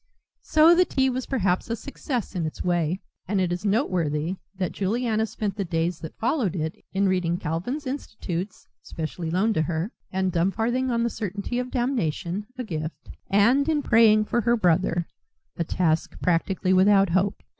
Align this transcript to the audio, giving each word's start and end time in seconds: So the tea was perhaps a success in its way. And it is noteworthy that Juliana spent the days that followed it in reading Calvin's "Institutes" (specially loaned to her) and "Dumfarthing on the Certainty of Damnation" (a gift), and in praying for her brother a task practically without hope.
So 0.41 0.73
the 0.73 0.83
tea 0.83 1.11
was 1.11 1.27
perhaps 1.27 1.69
a 1.69 1.75
success 1.75 2.33
in 2.33 2.47
its 2.47 2.63
way. 2.63 3.01
And 3.27 3.39
it 3.39 3.51
is 3.51 3.63
noteworthy 3.63 4.37
that 4.55 4.71
Juliana 4.71 5.27
spent 5.27 5.57
the 5.57 5.63
days 5.63 5.99
that 5.99 6.17
followed 6.17 6.55
it 6.55 6.73
in 6.91 7.07
reading 7.07 7.37
Calvin's 7.37 7.85
"Institutes" 7.85 8.67
(specially 8.81 9.29
loaned 9.29 9.53
to 9.53 9.61
her) 9.61 9.91
and 10.11 10.31
"Dumfarthing 10.31 10.89
on 10.89 11.03
the 11.03 11.11
Certainty 11.11 11.59
of 11.59 11.69
Damnation" 11.69 12.47
(a 12.57 12.63
gift), 12.63 13.11
and 13.29 13.69
in 13.69 13.83
praying 13.83 14.25
for 14.25 14.41
her 14.41 14.57
brother 14.57 15.05
a 15.55 15.63
task 15.63 16.19
practically 16.19 16.73
without 16.73 17.09
hope. 17.09 17.43